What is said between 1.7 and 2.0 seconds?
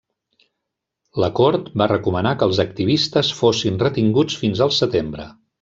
va